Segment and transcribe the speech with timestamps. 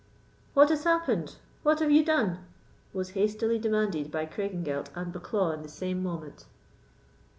[0.55, 1.35] "What has happened?
[1.61, 2.39] What have you done?"
[2.91, 6.45] was hastily demanded by Craigengelt and Bucklaw in the same moment.